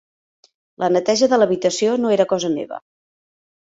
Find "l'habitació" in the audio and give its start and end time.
1.43-1.95